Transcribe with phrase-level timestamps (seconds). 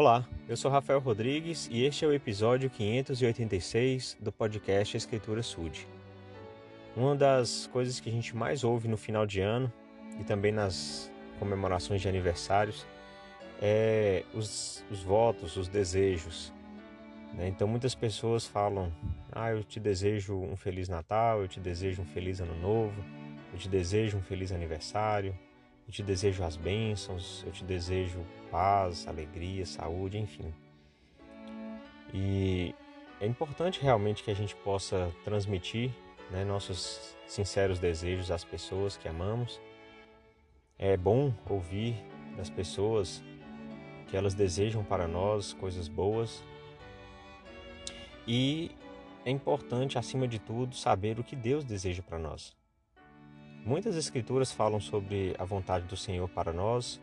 [0.00, 5.88] Olá, eu sou Rafael Rodrigues e este é o episódio 586 do podcast Escritura Sud.
[6.96, 9.72] Uma das coisas que a gente mais ouve no final de ano
[10.20, 12.86] e também nas comemorações de aniversários
[13.60, 16.52] é os, os votos, os desejos.
[17.34, 17.48] Né?
[17.48, 18.92] Então muitas pessoas falam:
[19.32, 23.04] Ah, eu te desejo um Feliz Natal, eu te desejo um Feliz Ano Novo,
[23.52, 25.36] eu te desejo um Feliz Aniversário,
[25.88, 28.20] eu te desejo as bênçãos, eu te desejo
[28.50, 30.52] paz, alegria, saúde, enfim.
[32.12, 32.74] E
[33.18, 35.90] é importante realmente que a gente possa transmitir
[36.30, 39.58] né, nossos sinceros desejos às pessoas que amamos.
[40.78, 41.96] É bom ouvir
[42.36, 43.22] das pessoas
[44.08, 46.44] que elas desejam para nós coisas boas.
[48.26, 48.70] E
[49.24, 52.54] é importante, acima de tudo, saber o que Deus deseja para nós.
[53.68, 56.98] Muitas escrituras falam sobre a vontade do Senhor para nós,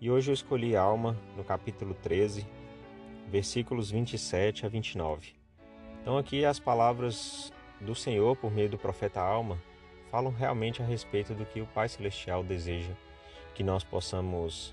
[0.00, 2.46] e hoje eu escolhi Alma no capítulo 13,
[3.28, 5.32] versículos 27 a 29.
[6.00, 9.58] Então aqui as palavras do Senhor por meio do profeta Alma
[10.08, 12.92] falam realmente a respeito do que o Pai celestial deseja
[13.52, 14.72] que nós possamos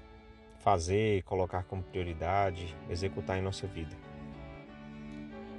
[0.60, 3.98] fazer, colocar como prioridade, executar em nossa vida.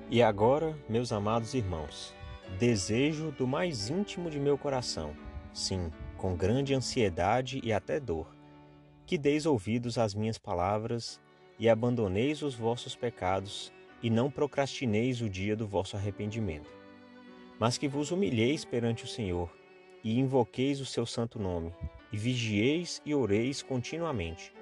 [0.09, 2.15] E agora, meus amados irmãos,
[2.57, 5.13] desejo do mais íntimo de meu coração,
[5.53, 8.35] sim, com grande ansiedade e até dor,
[9.07, 11.21] que deis ouvidos às minhas palavras
[11.59, 16.71] e abandoneis os vossos pecados e não procrastineis o dia do vosso arrependimento,
[17.59, 19.51] mas que vos humilheis perante o Senhor
[20.03, 21.73] e invoqueis o seu santo nome,
[22.13, 24.53] e vigieis e oreis continuamente,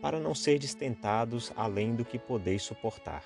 [0.00, 3.24] para não serdes tentados além do que podeis suportar.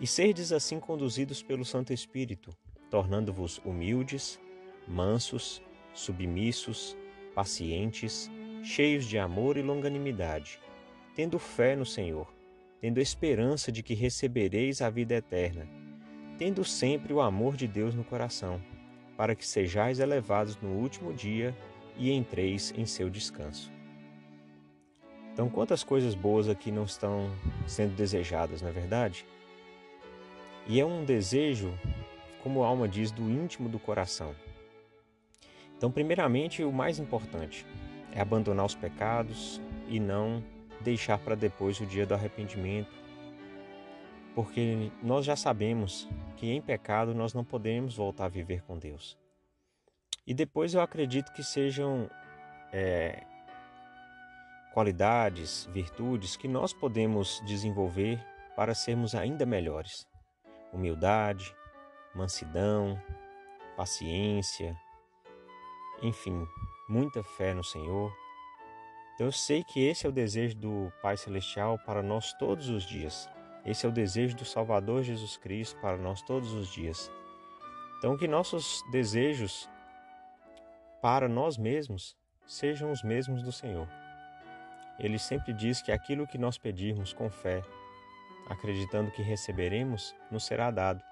[0.00, 2.56] E serdes assim conduzidos pelo Santo Espírito,
[2.90, 4.40] tornando-vos humildes,
[4.86, 5.60] mansos,
[5.92, 6.96] submissos,
[7.34, 8.30] pacientes,
[8.62, 10.60] cheios de amor e longanimidade,
[11.14, 12.32] tendo fé no Senhor,
[12.80, 15.68] tendo esperança de que recebereis a vida eterna,
[16.36, 18.60] tendo sempre o amor de Deus no coração,
[19.16, 21.56] para que sejais elevados no último dia
[21.96, 23.72] e entreis em seu descanso.
[25.32, 27.30] Então, quantas coisas boas aqui não estão
[27.66, 29.24] sendo desejadas, não é verdade?
[30.66, 31.72] E é um desejo,
[32.42, 34.34] como a alma diz, do íntimo do coração.
[35.78, 37.64] Então, primeiramente, o mais importante
[38.12, 40.42] é abandonar os pecados e não
[40.80, 42.90] deixar para depois o dia do arrependimento,
[44.34, 49.16] porque nós já sabemos que em pecado nós não podemos voltar a viver com Deus.
[50.26, 52.10] E depois eu acredito que sejam
[52.72, 53.22] é,
[54.74, 58.20] qualidades, virtudes que nós podemos desenvolver
[58.56, 60.08] para sermos ainda melhores:
[60.72, 61.54] humildade,
[62.14, 63.00] mansidão,
[63.76, 64.76] paciência,
[66.02, 66.46] enfim,
[66.88, 68.12] muita fé no Senhor.
[69.18, 73.28] Eu sei que esse é o desejo do Pai Celestial para nós todos os dias.
[73.64, 77.10] Esse é o desejo do Salvador Jesus Cristo para nós todos os dias.
[77.98, 79.68] Então que nossos desejos
[81.02, 82.16] para nós mesmos
[82.46, 83.88] sejam os mesmos do Senhor.
[84.98, 87.62] Ele sempre diz que aquilo que nós pedirmos com fé,
[88.48, 91.02] acreditando que receberemos, nos será dado.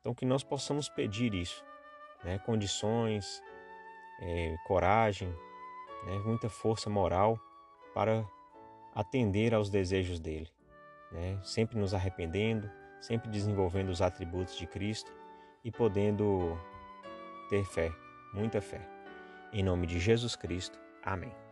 [0.00, 1.64] Então que nós possamos pedir isso,
[2.22, 2.38] né?
[2.38, 3.42] condições,
[4.20, 5.28] é, coragem,
[6.04, 7.38] né, muita força moral
[7.94, 8.24] para
[8.94, 10.48] atender aos desejos dele,
[11.12, 15.12] né, sempre nos arrependendo, sempre desenvolvendo os atributos de Cristo
[15.64, 16.58] e podendo
[17.48, 17.90] ter fé,
[18.32, 18.80] muita fé.
[19.52, 21.45] Em nome de Jesus Cristo, amém.